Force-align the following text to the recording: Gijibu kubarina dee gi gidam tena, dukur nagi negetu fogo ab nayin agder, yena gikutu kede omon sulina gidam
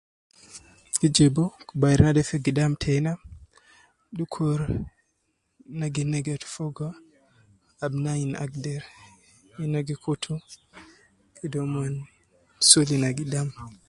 Gijibu 0.99 1.43
kubarina 1.67 2.15
dee 2.15 2.27
gi 2.31 2.37
gidam 2.45 2.73
tena, 2.83 3.11
dukur 4.17 4.59
nagi 5.79 6.03
negetu 6.11 6.47
fogo 6.55 6.87
ab 7.83 7.91
nayin 8.03 8.33
agder, 8.43 8.81
yena 9.57 9.79
gikutu 9.87 10.33
kede 11.35 11.57
omon 11.65 11.93
sulina 12.67 13.09
gidam 13.17 13.47